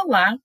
Olá, 0.00 0.38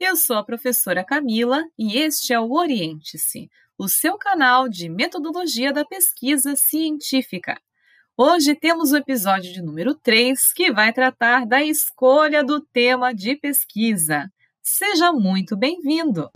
eu 0.00 0.16
sou 0.16 0.36
a 0.36 0.44
professora 0.44 1.04
Camila 1.04 1.62
e 1.78 1.96
este 1.96 2.32
é 2.32 2.40
o 2.40 2.50
Oriente-se, 2.50 3.48
o 3.78 3.88
seu 3.88 4.18
canal 4.18 4.68
de 4.68 4.88
metodologia 4.88 5.72
da 5.72 5.84
pesquisa 5.84 6.56
científica. 6.56 7.56
Hoje 8.16 8.56
temos 8.56 8.90
o 8.90 8.96
episódio 8.96 9.52
de 9.52 9.62
número 9.62 9.94
3, 9.94 10.52
que 10.52 10.72
vai 10.72 10.92
tratar 10.92 11.46
da 11.46 11.62
escolha 11.62 12.42
do 12.42 12.60
tema 12.60 13.14
de 13.14 13.36
pesquisa. 13.36 14.28
Seja 14.60 15.12
muito 15.12 15.56
bem-vindo! 15.56 16.28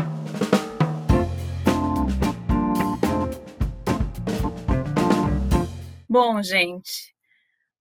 Bom, 6.09 6.41
gente, 6.41 7.12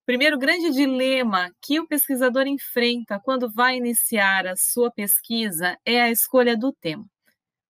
primeiro 0.09 0.39
grande 0.39 0.71
dilema 0.71 1.51
que 1.61 1.79
o 1.79 1.85
pesquisador 1.85 2.47
enfrenta 2.47 3.19
quando 3.19 3.47
vai 3.47 3.77
iniciar 3.77 4.47
a 4.47 4.55
sua 4.55 4.89
pesquisa 4.89 5.77
é 5.85 6.01
a 6.01 6.09
escolha 6.09 6.57
do 6.57 6.73
tema. 6.73 7.05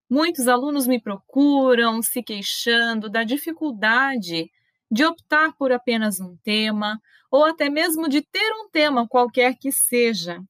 Muitos 0.08 0.48
alunos 0.48 0.86
me 0.86 0.98
procuram 0.98 2.00
se 2.00 2.22
queixando 2.22 3.10
da 3.10 3.24
dificuldade 3.24 4.50
de 4.90 5.04
optar 5.04 5.52
por 5.58 5.70
apenas 5.70 6.18
um 6.18 6.34
tema, 6.42 6.98
ou 7.30 7.44
até 7.44 7.68
mesmo 7.68 8.08
de 8.08 8.22
ter 8.22 8.50
um 8.54 8.70
tema 8.70 9.06
qualquer 9.06 9.58
que 9.58 9.70
seja. 9.70 10.42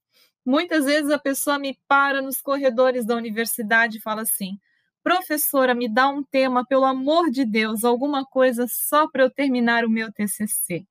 Muitas 0.45 0.85
vezes 0.85 1.11
a 1.11 1.19
pessoa 1.19 1.59
me 1.59 1.77
para 1.89 2.21
nos 2.21 2.39
corredores 2.41 3.05
da 3.05 3.17
universidade 3.17 3.97
e 3.97 4.01
fala 4.01 4.21
assim: 4.21 4.57
professora, 5.03 5.75
me 5.75 5.93
dá 5.93 6.07
um 6.07 6.23
tema, 6.23 6.65
pelo 6.65 6.85
amor 6.85 7.29
de 7.29 7.43
Deus, 7.43 7.83
alguma 7.83 8.23
coisa 8.23 8.65
só 8.69 9.09
para 9.09 9.23
eu 9.23 9.29
terminar 9.29 9.83
o 9.83 9.89
meu 9.89 10.09
TCC. 10.09 10.87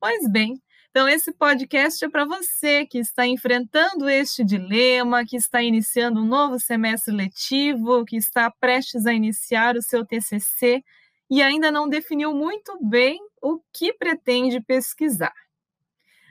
Pois 0.00 0.30
bem, 0.30 0.62
então 0.90 1.08
esse 1.08 1.32
podcast 1.32 2.04
é 2.04 2.08
para 2.08 2.24
você 2.24 2.86
que 2.86 2.98
está 2.98 3.26
enfrentando 3.26 4.08
este 4.08 4.44
dilema, 4.44 5.26
que 5.26 5.36
está 5.36 5.60
iniciando 5.60 6.20
um 6.20 6.24
novo 6.24 6.56
semestre 6.60 7.12
letivo, 7.12 8.04
que 8.04 8.16
está 8.16 8.48
prestes 8.48 9.06
a 9.06 9.12
iniciar 9.12 9.76
o 9.76 9.82
seu 9.82 10.06
TCC 10.06 10.84
e 11.28 11.42
ainda 11.42 11.72
não 11.72 11.88
definiu 11.88 12.32
muito 12.32 12.78
bem 12.80 13.18
o 13.42 13.60
que 13.72 13.92
pretende 13.92 14.60
pesquisar. 14.60 15.34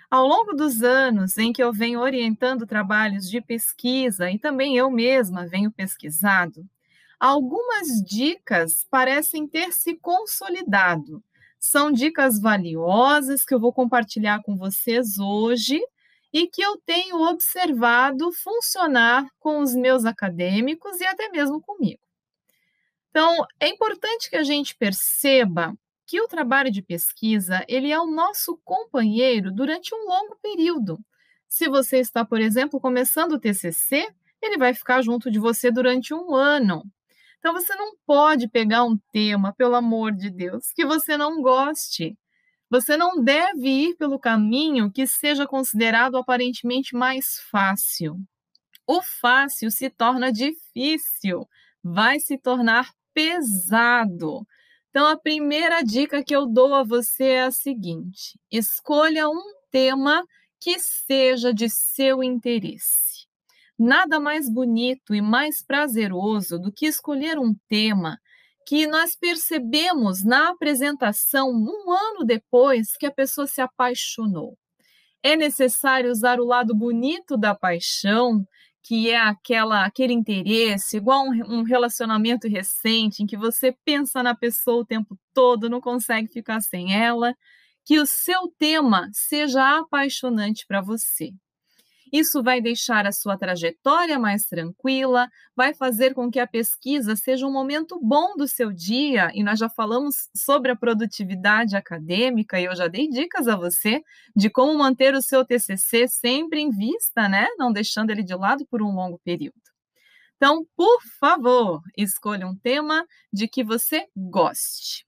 Ao 0.10 0.26
longo 0.26 0.54
dos 0.54 0.82
anos 0.82 1.38
em 1.38 1.52
que 1.52 1.62
eu 1.62 1.74
venho 1.74 2.00
orientando 2.00 2.66
trabalhos 2.66 3.30
de 3.30 3.42
pesquisa 3.42 4.32
e 4.32 4.40
também 4.40 4.78
eu 4.78 4.90
mesma 4.90 5.46
venho 5.46 5.70
pesquisado, 5.70 6.66
algumas 7.20 8.02
dicas 8.02 8.88
parecem 8.90 9.46
ter 9.46 9.74
se 9.74 9.98
consolidado 9.98 11.22
são 11.60 11.92
dicas 11.92 12.40
valiosas 12.40 13.44
que 13.44 13.54
eu 13.54 13.60
vou 13.60 13.74
compartilhar 13.74 14.42
com 14.44 14.56
vocês 14.56 15.18
hoje 15.18 15.82
e 16.32 16.48
que 16.48 16.62
eu 16.62 16.78
tenho 16.86 17.22
observado 17.22 18.32
funcionar 18.32 19.28
com 19.40 19.60
os 19.60 19.74
meus 19.74 20.06
acadêmicos 20.06 21.00
e 21.00 21.06
até 21.06 21.30
mesmo 21.30 21.62
comigo. 21.62 22.02
Então, 23.10 23.46
é 23.60 23.68
importante 23.68 24.30
que 24.30 24.36
a 24.36 24.44
gente 24.44 24.76
perceba 24.76 25.74
que 26.06 26.22
o 26.22 26.28
trabalho 26.28 26.72
de 26.72 26.82
pesquisa, 26.82 27.66
ele 27.68 27.92
é 27.92 28.00
o 28.00 28.06
nosso 28.06 28.60
companheiro 28.64 29.52
durante 29.52 29.94
um 29.94 30.08
longo 30.08 30.38
período. 30.42 31.00
Se 31.48 31.68
você 31.68 31.98
está, 31.98 32.24
por 32.24 32.40
exemplo, 32.40 32.80
começando 32.80 33.34
o 33.34 33.40
TCC, 33.40 34.08
ele 34.42 34.58
vai 34.58 34.74
ficar 34.74 35.02
junto 35.02 35.32
de 35.32 35.40
você 35.40 35.72
durante 35.72 36.14
um 36.14 36.34
ano. 36.34 36.84
Então 37.40 37.54
você 37.54 37.76
não 37.76 37.96
pode 38.06 38.48
pegar 38.48 38.84
um 38.84 38.98
tema, 39.12 39.54
pelo 39.54 39.76
amor 39.76 40.12
de 40.12 40.30
Deus, 40.30 40.72
que 40.74 40.86
você 40.86 41.18
não 41.18 41.42
goste. 41.42 42.18
Você 42.70 42.98
não 42.98 43.24
deve 43.24 43.70
ir 43.70 43.96
pelo 43.96 44.20
caminho 44.20 44.92
que 44.92 45.08
seja 45.08 45.48
considerado 45.48 46.18
aparentemente 46.18 46.96
mais 46.96 47.40
fácil. 47.50 48.20
O 48.86 49.02
fácil 49.02 49.72
se 49.72 49.90
torna 49.90 50.32
difícil, 50.32 51.48
vai 51.84 52.20
se 52.20 52.38
tornar 52.38 52.92
pesado. 53.14 54.46
Então, 54.90 55.08
a 55.08 55.18
primeira 55.18 55.82
dica 55.84 56.24
que 56.24 56.36
eu 56.36 56.46
dou 56.46 56.74
a 56.76 56.84
você 56.84 57.24
é 57.26 57.44
a 57.44 57.52
seguinte: 57.52 58.40
escolha 58.52 59.30
um 59.30 59.54
tema 59.72 60.24
que 60.60 60.80
seja 60.80 61.54
de 61.54 61.70
seu 61.70 62.24
interesse. 62.24 63.17
Nada 63.80 64.20
mais 64.20 64.50
bonito 64.50 65.14
e 65.14 65.22
mais 65.22 65.64
prazeroso 65.64 66.58
do 66.60 66.72
que 66.72 66.88
escolher 66.88 67.38
um 67.38 67.54
tema 67.70 68.18
que 68.66 68.88
nós 68.88 69.16
percebemos 69.16 70.24
na 70.26 70.50
apresentação 70.50 71.50
um 71.50 71.92
ano 71.92 72.26
depois 72.26 72.98
que 72.98 73.06
a 73.06 73.12
pessoa 73.12 73.48
se 73.48 73.62
apaixonou. 73.62 74.58
É 75.24 75.36
necessário 75.36 76.12
usar 76.12 76.40
o 76.40 76.46
lado 76.46 76.76
bonito 76.76 77.38
da 77.38 77.56
paixão, 77.56 78.46
que 78.84 79.10
é 79.12 79.18
aquela 79.18 79.86
aquele 79.86 80.14
interesse, 80.14 80.98
igual 80.98 81.26
um, 81.26 81.60
um 81.60 81.64
relacionamento 81.64 82.48
recente 82.48 83.24
em 83.24 83.28
que 83.28 83.38
você 83.38 83.76
pensa 83.86 84.24
na 84.24 84.36
pessoa 84.36 84.82
o 84.82 84.86
tempo 84.86 85.18
todo, 85.34 85.70
não 85.70 85.80
consegue 85.80 86.28
ficar 86.28 86.62
sem 86.62 86.96
ela, 86.96 87.36
que 87.86 88.00
o 88.00 88.06
seu 88.06 88.52
tema 88.58 89.10
seja 89.14 89.80
apaixonante 89.80 90.66
para 90.68 90.82
você. 90.82 91.32
Isso 92.12 92.42
vai 92.44 92.62
deixar 92.62 93.06
a 93.06 93.12
sua 93.12 93.38
trajetória 93.38 94.18
mais 94.20 94.46
tranquila, 94.46 95.28
vai 95.56 95.74
fazer 95.74 96.14
com 96.14 96.30
que 96.30 96.40
a 96.40 96.48
pesquisa 96.48 97.16
seja 97.16 97.46
um 97.46 97.52
momento 97.52 98.00
bom 98.02 98.36
do 98.36 98.48
seu 98.48 98.72
dia, 98.72 99.30
e 99.34 99.44
nós 99.44 99.60
já 99.60 99.70
falamos 99.70 100.30
sobre 100.36 100.72
a 100.72 100.76
produtividade 100.76 101.76
acadêmica, 101.76 102.60
e 102.60 102.66
eu 102.66 102.76
já 102.76 102.88
dei 102.88 103.10
dicas 103.10 103.48
a 103.48 103.56
você 103.56 104.02
de 104.36 104.50
como 104.50 104.78
manter 104.78 105.14
o 105.14 105.22
seu 105.22 105.46
TCC 105.46 106.08
sempre 106.08 106.62
em 106.62 106.70
vista, 106.70 107.28
né? 107.28 107.48
Não 107.58 107.72
deixando 107.72 108.12
ele 108.12 108.24
de 108.24 108.36
lado 108.36 108.66
por 108.66 108.82
um 108.82 108.94
longo 108.94 109.20
período. 109.24 109.56
Então, 110.38 110.66
por 110.76 111.02
favor, 111.20 111.82
escolha 111.98 112.48
um 112.48 112.56
tema 112.56 113.06
de 113.34 113.48
que 113.48 113.64
você 113.64 114.06
goste. 114.16 115.06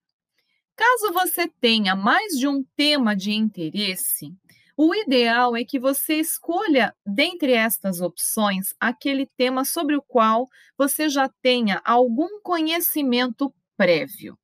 Caso 0.76 1.14
você 1.14 1.48
tenha 1.60 1.96
mais 1.96 2.34
de 2.38 2.48
um 2.48 2.64
tema 2.76 3.16
de 3.16 3.32
interesse, 3.32 4.34
o 4.82 4.96
ideal 4.96 5.58
é 5.58 5.66
que 5.66 5.78
você 5.78 6.22
escolha, 6.22 6.96
dentre 7.06 7.52
estas 7.52 8.00
opções, 8.00 8.74
aquele 8.80 9.26
tema 9.36 9.66
sobre 9.66 9.94
o 9.98 10.02
qual 10.02 10.48
você 10.78 11.10
já 11.10 11.28
tenha 11.42 11.82
algum 11.84 12.40
conhecimento 12.42 13.54
prévio. 13.76 14.40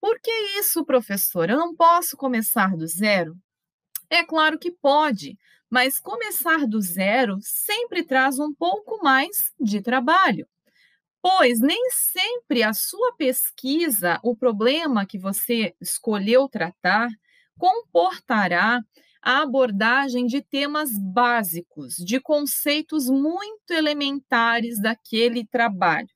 Por 0.00 0.18
que 0.20 0.32
isso, 0.58 0.84
professor? 0.84 1.48
Eu 1.48 1.58
não 1.58 1.76
posso 1.76 2.16
começar 2.16 2.76
do 2.76 2.88
zero? 2.88 3.36
É 4.10 4.24
claro 4.24 4.58
que 4.58 4.72
pode, 4.72 5.38
mas 5.70 6.00
começar 6.00 6.66
do 6.66 6.80
zero 6.80 7.38
sempre 7.40 8.02
traz 8.02 8.40
um 8.40 8.52
pouco 8.52 9.00
mais 9.00 9.54
de 9.60 9.80
trabalho. 9.80 10.48
Pois 11.22 11.60
nem 11.60 11.88
sempre 11.92 12.64
a 12.64 12.72
sua 12.72 13.14
pesquisa, 13.14 14.18
o 14.24 14.34
problema 14.36 15.06
que 15.06 15.20
você 15.20 15.72
escolheu 15.80 16.48
tratar, 16.48 17.08
comportará 17.56 18.80
a 19.26 19.42
abordagem 19.42 20.24
de 20.24 20.40
temas 20.40 20.96
básicos, 20.96 21.96
de 21.96 22.20
conceitos 22.20 23.10
muito 23.10 23.72
elementares 23.72 24.80
daquele 24.80 25.44
trabalho. 25.44 26.06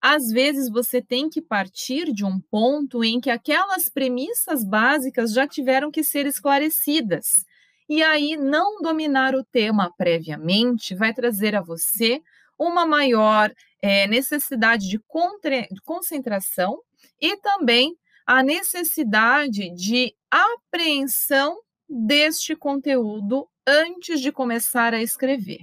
Às 0.00 0.28
vezes 0.28 0.70
você 0.70 1.02
tem 1.02 1.28
que 1.28 1.42
partir 1.42 2.10
de 2.10 2.24
um 2.24 2.40
ponto 2.50 3.04
em 3.04 3.20
que 3.20 3.28
aquelas 3.28 3.90
premissas 3.90 4.64
básicas 4.64 5.34
já 5.34 5.46
tiveram 5.46 5.90
que 5.90 6.02
ser 6.02 6.24
esclarecidas. 6.24 7.44
E 7.86 8.02
aí, 8.02 8.34
não 8.34 8.80
dominar 8.80 9.34
o 9.34 9.44
tema 9.44 9.92
previamente 9.98 10.94
vai 10.94 11.12
trazer 11.12 11.54
a 11.54 11.60
você 11.60 12.22
uma 12.58 12.86
maior 12.86 13.52
é, 13.82 14.06
necessidade 14.06 14.88
de, 14.88 14.98
de 14.98 15.80
concentração 15.82 16.78
e 17.20 17.36
também 17.42 17.94
a 18.26 18.42
necessidade 18.42 19.68
de 19.74 20.14
apreensão 20.30 21.58
deste 21.92 22.56
conteúdo 22.56 23.48
antes 23.66 24.20
de 24.20 24.32
começar 24.32 24.94
a 24.94 25.02
escrever. 25.02 25.60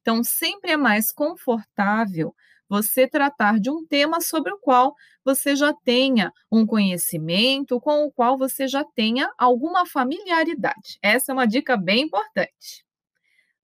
Então, 0.00 0.24
sempre 0.24 0.72
é 0.72 0.76
mais 0.76 1.12
confortável 1.12 2.34
você 2.68 3.06
tratar 3.06 3.60
de 3.60 3.70
um 3.70 3.86
tema 3.86 4.20
sobre 4.20 4.52
o 4.52 4.58
qual 4.58 4.94
você 5.24 5.54
já 5.54 5.72
tenha 5.72 6.32
um 6.50 6.66
conhecimento, 6.66 7.80
com 7.80 8.04
o 8.04 8.12
qual 8.12 8.36
você 8.36 8.66
já 8.66 8.84
tenha 8.84 9.30
alguma 9.38 9.86
familiaridade. 9.86 10.98
Essa 11.02 11.30
é 11.30 11.34
uma 11.34 11.46
dica 11.46 11.76
bem 11.76 12.02
importante. 12.04 12.84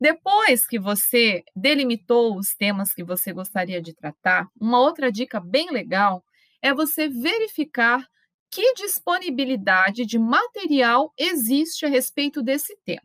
Depois 0.00 0.66
que 0.66 0.78
você 0.78 1.44
delimitou 1.54 2.36
os 2.36 2.54
temas 2.54 2.92
que 2.92 3.04
você 3.04 3.32
gostaria 3.32 3.80
de 3.80 3.94
tratar, 3.94 4.48
uma 4.60 4.80
outra 4.80 5.12
dica 5.12 5.40
bem 5.40 5.70
legal 5.70 6.24
é 6.60 6.74
você 6.74 7.08
verificar 7.08 8.04
que 8.52 8.74
disponibilidade 8.74 10.04
de 10.04 10.18
material 10.18 11.10
existe 11.18 11.86
a 11.86 11.88
respeito 11.88 12.42
desse 12.42 12.76
tema. 12.84 13.00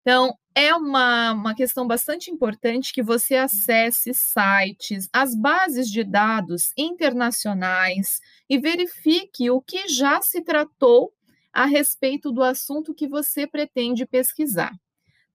Então, 0.00 0.36
é 0.52 0.74
uma, 0.74 1.32
uma 1.32 1.54
questão 1.54 1.86
bastante 1.86 2.28
importante 2.30 2.92
que 2.92 3.02
você 3.02 3.36
acesse 3.36 4.12
sites, 4.12 5.08
as 5.12 5.34
bases 5.34 5.88
de 5.88 6.02
dados 6.02 6.72
internacionais 6.76 8.20
e 8.50 8.58
verifique 8.58 9.48
o 9.48 9.62
que 9.62 9.88
já 9.88 10.20
se 10.20 10.42
tratou 10.42 11.12
a 11.52 11.66
respeito 11.66 12.32
do 12.32 12.42
assunto 12.42 12.92
que 12.92 13.06
você 13.06 13.46
pretende 13.46 14.04
pesquisar. 14.04 14.72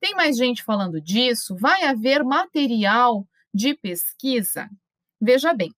Tem 0.02 0.14
mais 0.16 0.36
gente 0.36 0.64
falando 0.64 1.00
disso? 1.00 1.56
Vai 1.56 1.84
haver 1.84 2.24
material 2.26 3.26
de 3.54 3.74
pesquisa? 3.74 4.70
Veja 5.20 5.54
bem, 5.54 5.72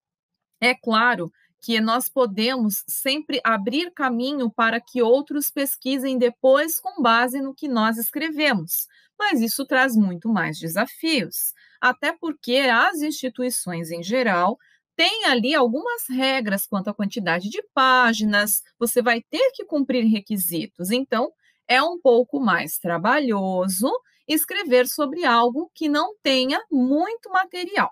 é 0.60 0.76
claro 0.76 1.32
que 1.62 1.80
nós 1.80 2.10
podemos 2.10 2.84
sempre 2.88 3.40
abrir 3.44 3.92
caminho 3.92 4.50
para 4.50 4.82
que 4.82 5.02
outros 5.02 5.52
pesquisem 5.52 6.18
depois 6.18 6.80
com 6.80 7.02
base 7.02 7.40
no 7.40 7.54
que 7.54 7.68
nós 7.68 7.98
escrevemos, 7.98 8.88
mas 9.18 9.42
isso 9.42 9.66
traz 9.66 9.96
muito 9.96 10.28
mais 10.28 10.58
desafios, 10.58 11.54
até 11.80 12.12
porque 12.12 12.58
as 12.58 13.02
instituições 13.02 13.92
em 13.92 14.02
geral 14.02 14.58
têm 14.96 15.26
ali 15.26 15.54
algumas 15.54 16.08
regras 16.10 16.66
quanto 16.66 16.90
à 16.90 16.94
quantidade 16.94 17.50
de 17.50 17.62
páginas, 17.74 18.62
você 18.80 19.02
vai 19.02 19.22
ter 19.30 19.52
que 19.54 19.64
cumprir 19.64 20.04
requisitos, 20.06 20.90
então 20.90 21.32
é 21.68 21.82
um 21.82 22.00
pouco 22.00 22.40
mais 22.40 22.78
trabalhoso 22.78 23.90
escrever 24.28 24.88
sobre 24.88 25.26
algo 25.26 25.72
que 25.76 25.88
não 25.88 26.16
tenha 26.24 26.60
muito 26.72 27.30
material. 27.30 27.92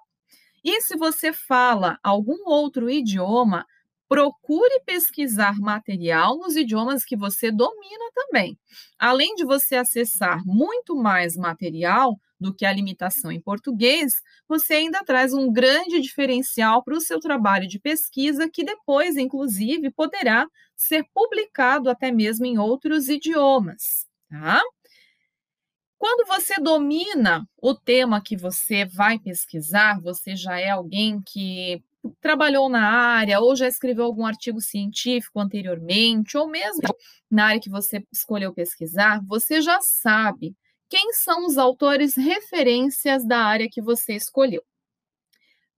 E 0.64 0.82
se 0.82 0.96
você 0.98 1.32
fala 1.34 1.98
algum 2.04 2.38
outro 2.50 2.90
idioma, 2.90 3.66
procure 4.08 4.80
pesquisar 4.86 5.60
material 5.60 6.38
nos 6.38 6.56
idiomas 6.56 7.06
que 7.06 7.16
você 7.16 7.52
domina 7.52 8.06
também. 8.16 8.58
Além 8.98 9.36
de 9.36 9.46
você 9.46 9.76
acessar 9.76 10.42
muito 10.46 10.96
mais 10.96 11.36
material 11.38 12.20
do 12.40 12.54
que 12.56 12.66
a 12.66 12.74
limitação 12.74 13.32
em 13.32 13.40
português, 13.42 14.14
você 14.48 14.76
ainda 14.76 15.04
traz 15.04 15.34
um 15.34 15.52
grande 15.52 16.00
diferencial 16.02 16.84
para 16.84 16.96
o 16.96 17.02
seu 17.02 17.20
trabalho 17.20 17.68
de 17.68 17.80
pesquisa, 17.80 18.50
que 18.50 18.64
depois, 18.64 19.18
inclusive, 19.18 19.92
poderá 19.92 20.48
ser 20.76 21.06
publicado 21.14 21.90
até 21.90 22.12
mesmo 22.12 22.46
em 22.46 22.58
outros 22.58 23.10
idiomas. 23.10 24.08
Tá? 24.30 24.62
Quando 26.00 26.26
você 26.26 26.56
domina 26.62 27.46
o 27.62 27.76
tema 27.76 28.24
que 28.24 28.38
você 28.38 28.86
vai 28.86 29.20
pesquisar, 29.20 30.00
você 30.00 30.34
já 30.34 30.58
é 30.58 30.70
alguém 30.70 31.22
que 31.22 31.84
trabalhou 32.22 32.70
na 32.70 32.90
área 32.90 33.42
ou 33.42 33.54
já 33.54 33.68
escreveu 33.68 34.06
algum 34.06 34.26
artigo 34.26 34.62
científico 34.62 35.42
anteriormente, 35.42 36.38
ou 36.38 36.48
mesmo 36.48 36.84
na 37.30 37.48
área 37.48 37.60
que 37.60 37.70
você 37.70 38.02
escolheu 38.14 38.54
pesquisar, 38.54 39.22
você 39.28 39.62
já 39.62 39.82
sabe 39.82 40.56
quem 40.88 41.12
são 41.12 41.46
os 41.46 41.58
autores 41.58 42.16
referências 42.16 43.28
da 43.28 43.40
área 43.40 43.68
que 43.70 43.82
você 43.82 44.16
escolheu. 44.16 44.64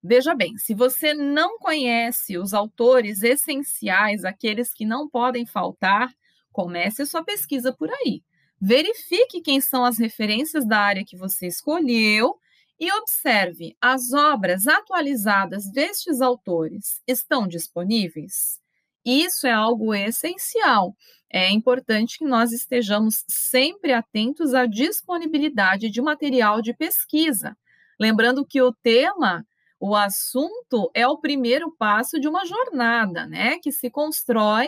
Veja 0.04 0.36
bem, 0.36 0.56
se 0.56 0.76
você 0.76 1.16
não 1.16 1.58
conhece 1.58 2.38
os 2.38 2.54
autores 2.54 3.24
essenciais, 3.24 4.24
aqueles 4.24 4.72
que 4.72 4.86
não 4.86 5.10
podem 5.10 5.48
faltar, 5.48 6.14
comece 6.52 7.08
sua 7.08 7.24
pesquisa 7.24 7.74
por 7.74 7.90
aí. 7.90 8.22
Verifique 8.62 9.42
quem 9.42 9.60
são 9.60 9.84
as 9.84 9.98
referências 9.98 10.68
da 10.68 10.78
área 10.78 11.04
que 11.04 11.18
você 11.18 11.48
escolheu 11.48 12.38
e 12.80 12.92
observe: 12.94 13.76
as 13.82 14.14
obras 14.14 14.68
atualizadas 14.68 15.66
destes 15.72 16.22
autores 16.22 17.02
estão 17.08 17.48
disponíveis? 17.48 18.60
Isso 19.04 19.48
é 19.48 19.52
algo 19.52 19.96
essencial. 19.96 20.96
É 21.28 21.50
importante 21.50 22.20
que 22.20 22.26
nós 22.26 22.52
estejamos 22.52 23.24
sempre 23.28 23.94
atentos 23.94 24.54
à 24.54 24.68
disponibilidade 24.68 25.90
de 25.90 26.02
material 26.02 26.62
de 26.62 26.72
pesquisa. 26.72 27.58
Lembrando 28.00 28.46
que 28.46 28.62
o 28.62 28.72
tema, 28.72 29.44
o 29.80 29.96
assunto, 29.96 30.92
é 30.94 31.08
o 31.08 31.18
primeiro 31.18 31.72
passo 31.80 32.20
de 32.20 32.28
uma 32.28 32.46
jornada, 32.46 33.26
né? 33.26 33.58
Que 33.58 33.72
se 33.72 33.90
constrói 33.90 34.68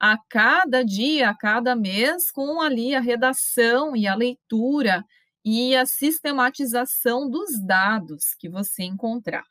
a 0.00 0.16
cada 0.16 0.82
dia, 0.82 1.28
a 1.28 1.34
cada 1.34 1.76
mês, 1.76 2.30
com 2.30 2.62
ali 2.62 2.94
a 2.94 3.00
redação 3.00 3.94
e 3.94 4.06
a 4.06 4.14
leitura 4.14 5.04
e 5.44 5.76
a 5.76 5.84
sistematização 5.84 7.28
dos 7.28 7.60
dados 7.60 8.34
que 8.38 8.48
você 8.48 8.82
encontrar. 8.82 9.44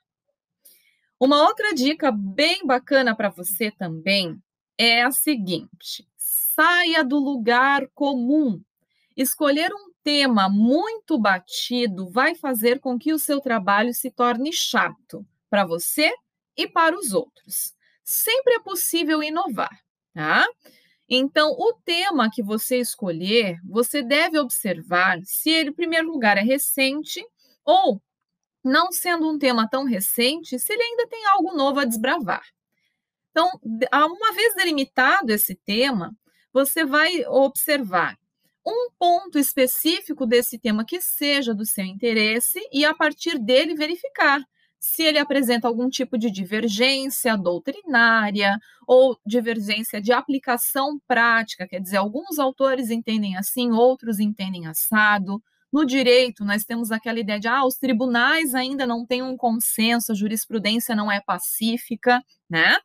Uma 1.20 1.44
outra 1.44 1.72
dica 1.74 2.12
bem 2.12 2.66
bacana 2.66 3.16
para 3.16 3.30
você 3.30 3.70
também 3.70 4.42
é 4.76 5.04
a 5.04 5.12
seguinte: 5.12 6.08
saia 6.18 7.04
do 7.04 7.20
lugar 7.20 7.88
comum. 7.94 8.60
Escolher 9.16 9.72
um 9.72 9.92
tema 10.02 10.50
muito 10.50 11.20
batido 11.20 12.10
vai 12.10 12.34
fazer 12.34 12.80
com 12.80 12.98
que 12.98 13.14
o 13.14 13.20
seu 13.20 13.40
trabalho 13.40 13.94
se 13.94 14.10
torne 14.10 14.52
chato 14.52 15.24
para 15.50 15.66
você 15.66 16.12
e 16.58 16.68
para 16.68 16.98
os 16.98 17.14
outros. 17.14 17.76
Sempre 18.04 18.56
é 18.56 18.60
possível 18.60 19.22
inovar 19.22 19.78
tá? 20.20 20.46
Então, 21.08 21.52
o 21.52 21.72
tema 21.86 22.30
que 22.30 22.44
você 22.44 22.78
escolher, 22.78 23.58
você 23.64 24.04
deve 24.04 24.38
observar 24.38 25.18
se 25.24 25.50
ele, 25.50 25.70
em 25.70 25.74
primeiro 25.74 26.12
lugar, 26.12 26.38
é 26.38 26.42
recente 26.42 27.26
ou, 27.64 28.02
não 28.62 28.92
sendo 28.92 29.30
um 29.30 29.40
tema 29.40 29.66
tão 29.70 29.86
recente, 29.86 30.60
se 30.60 30.74
ele 30.74 30.84
ainda 30.84 31.08
tem 31.08 31.26
algo 31.28 31.56
novo 31.56 31.80
a 31.80 31.86
desbravar. 31.86 32.44
Então, 33.32 33.50
uma 33.64 34.34
vez 34.34 34.54
delimitado 34.56 35.32
esse 35.32 35.56
tema, 35.56 36.14
você 36.52 36.84
vai 36.84 37.26
observar 37.26 38.20
um 38.68 38.90
ponto 39.00 39.40
específico 39.40 40.26
desse 40.26 40.60
tema 40.60 40.84
que 40.84 41.00
seja 41.00 41.56
do 41.56 41.66
seu 41.66 41.86
interesse 41.86 42.60
e, 42.74 42.84
a 42.84 42.94
partir 42.94 43.40
dele, 43.40 43.74
verificar 43.74 44.46
se 44.80 45.04
ele 45.04 45.20
apresenta 45.20 45.68
algum 45.68 45.90
tipo 45.90 46.18
de 46.18 46.32
divergência 46.32 47.38
doutrinária 47.38 48.58
ou 48.88 49.20
divergência 49.26 50.02
de 50.02 50.14
aplicação 50.14 51.00
prática, 51.08 51.68
quer 51.68 51.82
dizer, 51.82 51.98
alguns 51.98 52.40
autores 52.40 52.90
entendem 52.90 53.36
assim, 53.38 53.72
outros 53.72 54.20
entendem 54.20 54.68
assado. 54.68 55.42
No 55.72 55.86
direito, 55.86 56.46
nós 56.46 56.64
temos 56.64 56.92
aquela 56.92 57.20
ideia 57.20 57.40
de 57.40 57.48
ah, 57.48 57.66
os 57.66 57.76
tribunais 57.76 58.56
ainda 58.56 58.88
não 58.88 59.06
têm 59.06 59.22
um 59.22 59.38
consenso, 59.38 60.12
a 60.12 60.16
jurisprudência 60.16 60.96
não 60.96 61.12
é 61.12 61.20
pacífica, 61.22 62.24
né? 62.50 62.78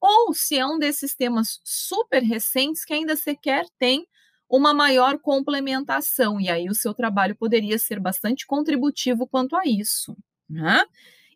Ou 0.00 0.34
se 0.34 0.58
é 0.58 0.66
um 0.66 0.78
desses 0.78 1.14
temas 1.14 1.60
super 1.62 2.22
recentes 2.22 2.84
que 2.84 2.92
ainda 2.92 3.14
sequer 3.14 3.66
tem 3.78 4.04
uma 4.48 4.74
maior 4.74 5.18
complementação, 5.18 6.40
e 6.40 6.50
aí 6.50 6.68
o 6.68 6.74
seu 6.74 6.92
trabalho 6.92 7.36
poderia 7.36 7.78
ser 7.78 8.00
bastante 8.00 8.46
contributivo 8.46 9.26
quanto 9.26 9.56
a 9.56 9.62
isso. 9.64 10.16
Né? 10.50 10.84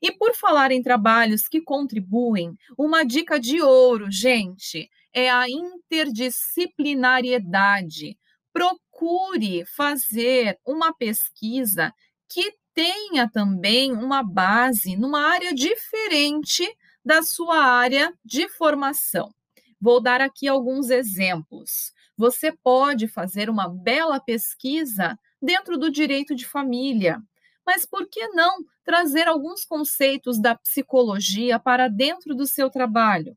E 0.03 0.13
por 0.13 0.35
falar 0.35 0.73
em 0.73 0.83
trabalhos 0.83 1.49
que 1.49 1.61
contribuem, 1.61 2.57
uma 2.77 3.05
dica 3.05 3.41
de 3.41 3.63
ouro, 3.63 4.11
gente, 4.11 4.91
é 5.13 5.31
a 5.31 5.49
interdisciplinariedade. 5.49 8.19
Procure 8.53 9.65
fazer 9.67 10.59
uma 10.65 10.93
pesquisa 10.93 11.93
que 12.29 12.53
tenha 12.75 13.31
também 13.31 13.93
uma 13.93 14.21
base 14.23 14.97
numa 14.97 15.23
área 15.23 15.55
diferente 15.55 16.69
da 17.03 17.23
sua 17.23 17.65
área 17.65 18.13
de 18.25 18.49
formação. 18.49 19.33
Vou 19.81 20.01
dar 20.01 20.21
aqui 20.21 20.49
alguns 20.49 20.91
exemplos. 20.91 21.93
Você 22.17 22.53
pode 22.53 23.09
fazer 23.09 23.49
uma 23.49 23.69
bela 23.69 24.21
pesquisa 24.21 25.19
dentro 25.41 25.79
do 25.79 25.91
direito 25.91 26.35
de 26.35 26.47
família, 26.47 27.23
mas 27.67 27.85
por 27.85 28.09
que 28.09 28.29
não 28.29 28.59
trazer 28.85 29.27
alguns 29.27 29.65
conceitos 29.65 30.39
da 30.41 30.55
psicologia 30.55 31.59
para 31.59 31.89
dentro 31.89 32.35
do 32.35 32.47
seu 32.47 32.71
trabalho? 32.71 33.37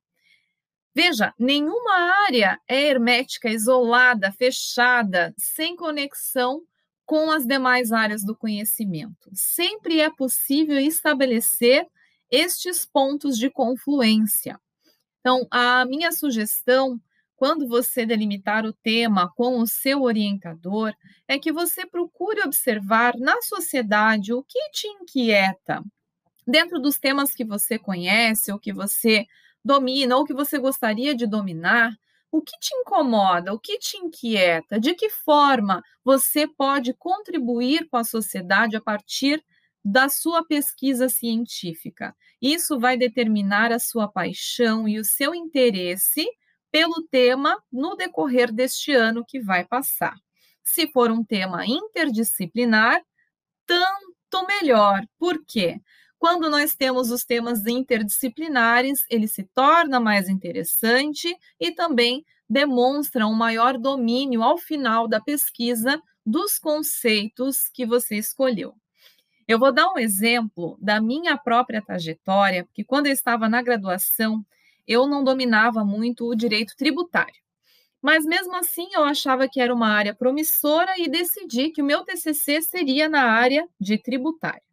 Veja, 0.94 1.34
nenhuma 1.40 1.94
área 2.26 2.60
é 2.68 2.88
hermética, 2.88 3.50
isolada, 3.50 4.32
fechada, 4.32 5.34
sem 5.38 5.76
conexão 5.76 6.62
com 7.06 7.32
as 7.32 7.46
demais 7.46 7.92
áreas 7.92 8.24
do 8.24 8.36
conhecimento. 8.36 9.30
Sempre 9.34 10.00
é 10.00 10.10
possível 10.10 10.80
estabelecer 10.80 11.88
estes 12.30 12.86
pontos 12.86 13.38
de 13.38 13.50
confluência. 13.50 14.60
Então, 15.20 15.48
a 15.50 15.86
minha 15.86 16.12
sugestão 16.12 17.00
quando 17.40 17.70
você 17.70 18.06
delimitar 18.06 18.66
o 18.66 18.74
tema 18.74 19.32
com 19.34 19.60
o 19.60 19.66
seu 19.66 20.02
orientador, 20.02 20.94
é 21.26 21.40
que 21.40 21.54
você 21.54 21.86
procure 21.86 22.42
observar 22.42 23.18
na 23.18 23.42
sociedade 23.42 24.34
o 24.34 24.44
que 24.44 24.60
te 24.72 24.88
inquieta. 24.90 25.82
Dentro 26.46 26.82
dos 26.82 27.00
temas 27.00 27.34
que 27.34 27.46
você 27.46 27.80
conhece, 27.80 28.52
ou 28.52 28.60
que 28.60 28.74
você 28.74 29.26
domina, 29.64 30.18
ou 30.18 30.26
que 30.26 30.34
você 30.34 30.60
gostaria 30.60 31.16
de 31.16 31.26
dominar, 31.26 31.94
o 32.30 32.42
que 32.42 32.60
te 32.60 32.76
incomoda, 32.76 33.54
o 33.54 33.60
que 33.60 33.80
te 33.80 33.96
inquieta, 33.96 34.78
de 34.78 34.94
que 34.94 35.10
forma 35.10 35.82
você 36.04 36.46
pode 36.46 36.94
contribuir 36.94 37.88
com 37.88 37.96
a 37.96 38.04
sociedade 38.04 38.76
a 38.76 38.82
partir 38.82 39.42
da 39.84 40.10
sua 40.10 40.44
pesquisa 40.44 41.08
científica. 41.08 42.14
Isso 42.42 42.78
vai 42.78 42.98
determinar 42.98 43.72
a 43.72 43.80
sua 43.80 44.10
paixão 44.10 44.90
e 44.90 45.00
o 45.00 45.06
seu 45.06 45.34
interesse 45.34 46.28
pelo 46.72 47.04
tema 47.10 47.62
no 47.72 47.96
decorrer 47.96 48.52
deste 48.52 48.94
ano 48.94 49.26
que 49.26 49.40
vai 49.40 49.66
passar. 49.66 50.16
Se 50.64 50.88
for 50.92 51.12
um 51.12 51.24
tema 51.24 51.66
interdisciplinar, 51.66 53.02
tanto 53.66 54.48
melhor. 54.48 55.02
Por 55.18 55.44
quê? 55.46 55.82
Quando 56.18 56.50
nós 56.50 56.76
temos 56.76 57.12
os 57.12 57.24
temas 57.24 57.66
interdisciplinares, 57.66 59.06
ele 59.10 59.28
se 59.28 59.44
torna 59.56 60.00
mais 60.00 60.28
interessante 60.28 61.34
e 61.60 61.72
também 61.72 62.26
demonstra 62.50 63.26
um 63.26 63.34
maior 63.34 63.78
domínio 63.78 64.44
ao 64.44 64.58
final 64.58 65.08
da 65.08 65.22
pesquisa 65.22 66.02
dos 66.26 66.60
conceitos 66.60 67.70
que 67.74 67.86
você 67.86 68.18
escolheu. 68.18 68.76
Eu 69.48 69.58
vou 69.58 69.72
dar 69.72 69.92
um 69.92 69.98
exemplo 69.98 70.78
da 70.80 71.02
minha 71.02 71.38
própria 71.38 71.82
trajetória, 71.82 72.66
porque 72.66 72.84
quando 72.84 73.08
eu 73.08 73.14
estava 73.14 73.48
na 73.48 73.62
graduação, 73.62 74.46
eu 74.90 75.08
não 75.08 75.24
dominava 75.24 75.86
muito 75.86 76.28
o 76.28 76.36
direito 76.36 76.76
tributário. 76.76 77.40
Mas 78.02 78.26
mesmo 78.26 78.56
assim, 78.56 78.88
eu 78.92 79.04
achava 79.04 79.48
que 79.48 79.62
era 79.62 79.74
uma 79.74 79.90
área 79.90 80.16
promissora 80.16 80.96
e 80.98 81.08
decidi 81.08 81.70
que 81.70 81.82
o 81.82 81.86
meu 81.86 82.04
TCC 82.04 82.62
seria 82.64 83.08
na 83.08 83.24
área 83.24 83.68
de 83.80 84.00
tributário. 84.00 84.64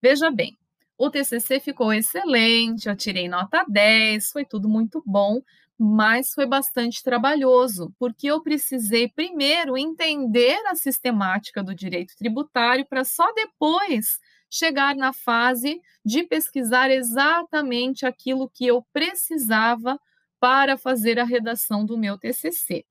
Veja 0.00 0.30
bem, 0.30 0.56
o 0.96 1.10
TCC 1.10 1.58
ficou 1.58 1.92
excelente, 1.92 2.88
eu 2.88 2.94
tirei 2.94 3.28
nota 3.28 3.64
10, 3.68 4.30
foi 4.30 4.44
tudo 4.44 4.68
muito 4.68 5.02
bom, 5.04 5.42
mas 5.76 6.32
foi 6.32 6.46
bastante 6.46 7.02
trabalhoso, 7.02 7.92
porque 7.98 8.28
eu 8.28 8.42
precisei 8.42 9.08
primeiro 9.08 9.76
entender 9.76 10.58
a 10.66 10.76
sistemática 10.76 11.62
do 11.62 11.74
direito 11.74 12.14
tributário 12.16 12.86
para 12.86 13.02
só 13.02 13.32
depois 13.32 14.20
chegar 14.50 14.96
na 14.96 15.12
fase 15.12 15.80
de 16.04 16.24
pesquisar 16.24 16.90
exatamente 16.90 18.04
aquilo 18.04 18.50
que 18.50 18.66
eu 18.66 18.84
precisava 18.92 19.98
para 20.40 20.76
fazer 20.76 21.18
a 21.18 21.24
redação 21.24 21.84
do 21.86 21.96
meu 21.96 22.18
TCC. 22.18 22.84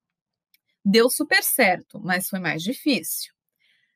Deu 0.86 1.10
super 1.10 1.44
certo, 1.44 2.00
mas 2.00 2.30
foi 2.30 2.40
mais 2.40 2.64
difícil. 2.64 3.34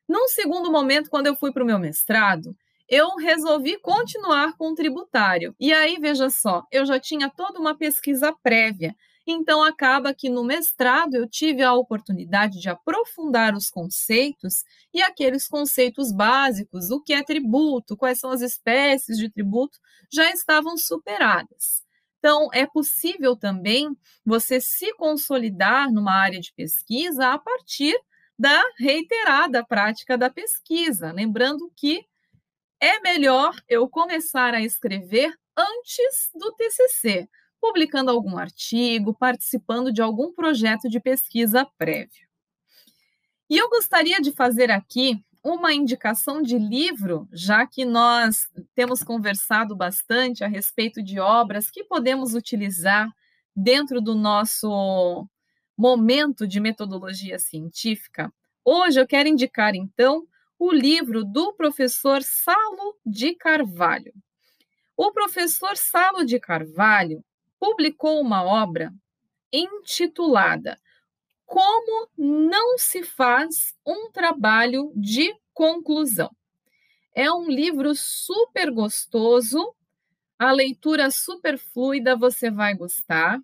Num 0.08 0.28
segundo 0.28 0.70
momento, 0.70 1.08
quando 1.08 1.28
eu 1.28 1.36
fui 1.36 1.50
para 1.52 1.62
o 1.62 1.66
meu 1.66 1.78
mestrado, 1.78 2.54
eu 2.88 3.16
resolvi 3.16 3.78
continuar 3.78 4.56
com 4.56 4.72
o 4.72 4.74
tributário. 4.74 5.54
E 5.58 5.72
aí, 5.72 5.96
veja 5.98 6.28
só, 6.28 6.66
eu 6.70 6.84
já 6.84 7.00
tinha 7.00 7.30
toda 7.30 7.58
uma 7.58 7.74
pesquisa 7.74 8.32
prévia. 8.42 8.94
Então, 9.26 9.62
acaba 9.62 10.12
que 10.12 10.28
no 10.28 10.44
mestrado 10.44 11.14
eu 11.14 11.26
tive 11.26 11.62
a 11.62 11.72
oportunidade 11.72 12.60
de 12.60 12.68
aprofundar 12.68 13.54
os 13.54 13.70
conceitos 13.70 14.64
e 14.92 15.00
aqueles 15.00 15.48
conceitos 15.48 16.12
básicos, 16.12 16.90
o 16.90 17.00
que 17.00 17.14
é 17.14 17.22
tributo, 17.22 17.96
quais 17.96 18.20
são 18.20 18.30
as 18.30 18.42
espécies 18.42 19.16
de 19.16 19.30
tributo, 19.30 19.78
já 20.12 20.30
estavam 20.30 20.76
superadas. 20.76 21.82
Então, 22.18 22.48
é 22.52 22.66
possível 22.66 23.36
também 23.36 23.96
você 24.24 24.60
se 24.60 24.92
consolidar 24.94 25.90
numa 25.92 26.14
área 26.14 26.40
de 26.40 26.52
pesquisa 26.54 27.32
a 27.32 27.38
partir 27.38 27.94
da 28.38 28.62
reiterada 28.78 29.64
prática 29.64 30.18
da 30.18 30.28
pesquisa. 30.28 31.12
Lembrando 31.12 31.70
que 31.76 32.04
é 32.80 33.00
melhor 33.00 33.54
eu 33.68 33.88
começar 33.88 34.54
a 34.54 34.60
escrever 34.60 35.32
antes 35.56 36.30
do 36.34 36.52
TCC, 36.52 37.28
publicando 37.64 38.10
algum 38.10 38.36
artigo, 38.36 39.14
participando 39.14 39.90
de 39.90 40.02
algum 40.02 40.34
projeto 40.34 40.86
de 40.86 41.00
pesquisa 41.00 41.66
prévio. 41.78 42.28
E 43.48 43.56
eu 43.56 43.70
gostaria 43.70 44.20
de 44.20 44.32
fazer 44.32 44.70
aqui 44.70 45.24
uma 45.42 45.72
indicação 45.72 46.42
de 46.42 46.58
livro, 46.58 47.26
já 47.32 47.66
que 47.66 47.86
nós 47.86 48.50
temos 48.74 49.02
conversado 49.02 49.74
bastante 49.74 50.44
a 50.44 50.46
respeito 50.46 51.02
de 51.02 51.18
obras 51.18 51.70
que 51.70 51.82
podemos 51.84 52.34
utilizar 52.34 53.10
dentro 53.56 53.98
do 53.98 54.14
nosso 54.14 55.26
momento 55.74 56.46
de 56.46 56.60
metodologia 56.60 57.38
científica. 57.38 58.30
Hoje 58.62 59.00
eu 59.00 59.06
quero 59.06 59.26
indicar, 59.26 59.74
então, 59.74 60.26
o 60.58 60.70
livro 60.70 61.24
do 61.24 61.54
professor 61.54 62.22
Salo 62.22 62.98
de 63.06 63.34
Carvalho. 63.34 64.12
O 64.94 65.10
professor 65.12 65.78
Salo 65.78 66.26
de 66.26 66.38
Carvalho 66.38 67.24
publicou 67.64 68.20
uma 68.20 68.44
obra 68.44 68.92
intitulada 69.50 70.78
como 71.46 72.10
não 72.14 72.76
se 72.76 73.02
faz 73.02 73.74
um 73.86 74.10
trabalho 74.12 74.92
de 74.94 75.34
conclusão. 75.54 76.30
É 77.14 77.32
um 77.32 77.48
livro 77.48 77.94
super 77.94 78.70
gostoso, 78.70 79.74
a 80.38 80.52
leitura 80.52 81.10
super 81.10 81.56
fluida, 81.56 82.14
você 82.14 82.50
vai 82.50 82.74
gostar. 82.74 83.40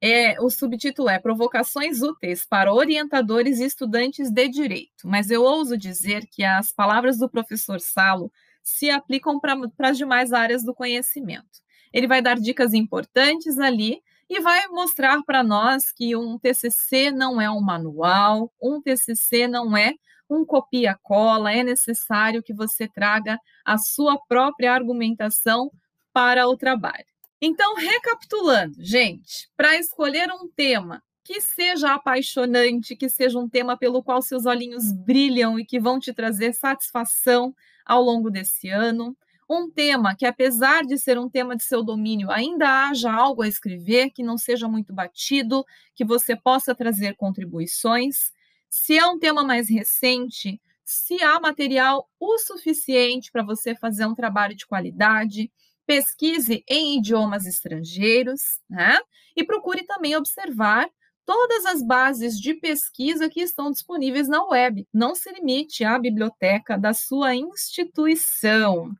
É, 0.00 0.40
o 0.40 0.48
subtítulo 0.48 1.10
é 1.10 1.18
Provocações 1.18 2.00
Úteis 2.00 2.46
para 2.46 2.72
Orientadores 2.72 3.58
e 3.58 3.64
Estudantes 3.64 4.30
de 4.30 4.48
Direito, 4.48 5.06
mas 5.06 5.30
eu 5.30 5.42
ouso 5.42 5.76
dizer 5.76 6.26
que 6.26 6.42
as 6.42 6.72
palavras 6.72 7.18
do 7.18 7.28
professor 7.28 7.80
Salo 7.80 8.32
se 8.62 8.88
aplicam 8.88 9.38
para 9.38 9.58
as 9.90 9.98
demais 9.98 10.32
áreas 10.32 10.64
do 10.64 10.74
conhecimento. 10.74 11.60
Ele 11.92 12.06
vai 12.06 12.22
dar 12.22 12.38
dicas 12.38 12.74
importantes 12.74 13.58
ali 13.58 14.02
e 14.28 14.40
vai 14.40 14.68
mostrar 14.68 15.22
para 15.24 15.42
nós 15.42 15.90
que 15.90 16.14
um 16.14 16.38
TCC 16.38 17.10
não 17.10 17.40
é 17.40 17.50
um 17.50 17.60
manual, 17.60 18.52
um 18.62 18.80
TCC 18.80 19.48
não 19.48 19.76
é 19.76 19.94
um 20.28 20.44
copia-cola, 20.44 21.52
é 21.52 21.64
necessário 21.64 22.42
que 22.42 22.54
você 22.54 22.86
traga 22.86 23.38
a 23.64 23.76
sua 23.76 24.16
própria 24.28 24.72
argumentação 24.72 25.70
para 26.12 26.48
o 26.48 26.56
trabalho. 26.56 27.04
Então, 27.42 27.74
recapitulando, 27.74 28.76
gente, 28.78 29.48
para 29.56 29.76
escolher 29.76 30.30
um 30.30 30.48
tema 30.48 31.02
que 31.24 31.40
seja 31.40 31.94
apaixonante, 31.94 32.96
que 32.96 33.08
seja 33.08 33.38
um 33.38 33.48
tema 33.48 33.76
pelo 33.76 34.02
qual 34.02 34.20
seus 34.20 34.46
olhinhos 34.46 34.92
brilham 34.92 35.58
e 35.58 35.64
que 35.64 35.80
vão 35.80 35.98
te 35.98 36.12
trazer 36.12 36.52
satisfação 36.52 37.54
ao 37.84 38.02
longo 38.02 38.30
desse 38.30 38.68
ano, 38.68 39.16
um 39.50 39.68
tema 39.68 40.14
que, 40.14 40.24
apesar 40.24 40.84
de 40.84 40.96
ser 40.96 41.18
um 41.18 41.28
tema 41.28 41.56
de 41.56 41.64
seu 41.64 41.82
domínio, 41.82 42.30
ainda 42.30 42.86
haja 42.86 43.12
algo 43.12 43.42
a 43.42 43.48
escrever, 43.48 44.10
que 44.10 44.22
não 44.22 44.38
seja 44.38 44.68
muito 44.68 44.92
batido, 44.94 45.64
que 45.92 46.04
você 46.04 46.36
possa 46.36 46.72
trazer 46.72 47.16
contribuições. 47.16 48.30
Se 48.68 48.96
é 48.96 49.04
um 49.04 49.18
tema 49.18 49.42
mais 49.42 49.68
recente, 49.68 50.60
se 50.84 51.20
há 51.22 51.40
material 51.40 52.08
o 52.20 52.38
suficiente 52.38 53.32
para 53.32 53.42
você 53.42 53.74
fazer 53.74 54.06
um 54.06 54.14
trabalho 54.14 54.54
de 54.54 54.66
qualidade, 54.66 55.50
pesquise 55.84 56.62
em 56.68 56.98
idiomas 56.98 57.44
estrangeiros, 57.44 58.60
né? 58.68 59.00
E 59.36 59.42
procure 59.42 59.82
também 59.82 60.14
observar 60.14 60.88
todas 61.24 61.66
as 61.66 61.82
bases 61.82 62.38
de 62.38 62.54
pesquisa 62.54 63.28
que 63.28 63.40
estão 63.40 63.72
disponíveis 63.72 64.28
na 64.28 64.44
web. 64.44 64.86
Não 64.92 65.16
se 65.16 65.32
limite 65.32 65.82
à 65.82 65.98
biblioteca 65.98 66.78
da 66.78 66.92
sua 66.92 67.34
instituição. 67.34 68.94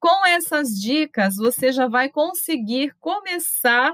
Com 0.00 0.26
essas 0.26 0.70
dicas, 0.70 1.36
você 1.36 1.70
já 1.70 1.86
vai 1.86 2.08
conseguir 2.08 2.94
começar 2.98 3.92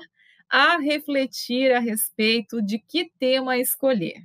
a 0.48 0.78
refletir 0.78 1.72
a 1.72 1.80
respeito 1.80 2.62
de 2.62 2.78
que 2.78 3.10
tema 3.18 3.58
escolher. 3.58 4.24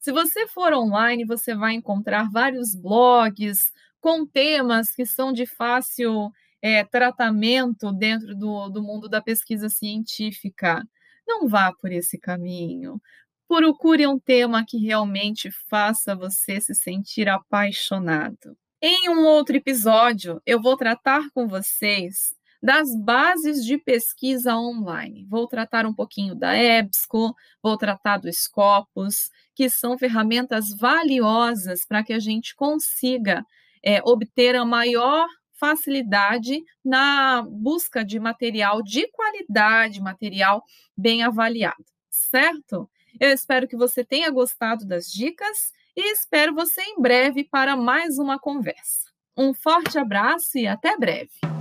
Se 0.00 0.10
você 0.10 0.48
for 0.48 0.72
online, 0.74 1.24
você 1.24 1.54
vai 1.54 1.74
encontrar 1.74 2.28
vários 2.32 2.74
blogs 2.74 3.72
com 4.00 4.26
temas 4.26 4.90
que 4.90 5.06
são 5.06 5.32
de 5.32 5.46
fácil 5.46 6.32
é, 6.60 6.84
tratamento 6.84 7.92
dentro 7.92 8.34
do, 8.34 8.68
do 8.68 8.82
mundo 8.82 9.08
da 9.08 9.22
pesquisa 9.22 9.68
científica. 9.68 10.82
Não 11.26 11.48
vá 11.48 11.72
por 11.72 11.92
esse 11.92 12.18
caminho. 12.18 13.00
Procure 13.46 14.04
um 14.08 14.18
tema 14.18 14.64
que 14.66 14.78
realmente 14.78 15.48
faça 15.70 16.16
você 16.16 16.60
se 16.60 16.74
sentir 16.74 17.28
apaixonado. 17.28 18.56
Em 18.86 19.08
um 19.08 19.24
outro 19.24 19.56
episódio, 19.56 20.42
eu 20.44 20.60
vou 20.60 20.76
tratar 20.76 21.30
com 21.30 21.48
vocês 21.48 22.34
das 22.62 22.94
bases 22.94 23.64
de 23.64 23.78
pesquisa 23.78 24.54
online. 24.54 25.24
Vou 25.24 25.48
tratar 25.48 25.86
um 25.86 25.94
pouquinho 25.94 26.34
da 26.34 26.54
EBSCO, 26.54 27.34
vou 27.62 27.78
tratar 27.78 28.18
do 28.18 28.30
Scopus, 28.30 29.30
que 29.54 29.70
são 29.70 29.96
ferramentas 29.96 30.66
valiosas 30.78 31.86
para 31.86 32.04
que 32.04 32.12
a 32.12 32.18
gente 32.18 32.54
consiga 32.54 33.42
é, 33.82 34.02
obter 34.04 34.54
a 34.54 34.66
maior 34.66 35.26
facilidade 35.58 36.62
na 36.84 37.40
busca 37.40 38.04
de 38.04 38.20
material 38.20 38.82
de 38.82 39.10
qualidade, 39.12 39.98
material 39.98 40.62
bem 40.94 41.22
avaliado, 41.22 41.86
certo? 42.10 42.86
Eu 43.18 43.30
espero 43.30 43.66
que 43.66 43.78
você 43.78 44.04
tenha 44.04 44.30
gostado 44.30 44.84
das 44.84 45.06
dicas 45.06 45.72
e 45.96 46.12
espero 46.12 46.54
você 46.54 46.82
em 46.82 47.00
breve 47.00 47.44
para 47.44 47.76
mais 47.76 48.18
uma 48.18 48.38
conversa. 48.38 49.10
Um 49.36 49.52
forte 49.54 49.98
abraço 49.98 50.58
e 50.58 50.66
até 50.66 50.96
breve! 50.96 51.53